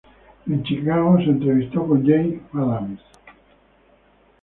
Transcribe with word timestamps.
En 0.47 0.63
Chicago 0.65 1.17
se 1.19 1.25
entrevistó 1.25 1.85
con 1.87 2.03
Jane 2.03 2.41
Addams. 2.53 3.01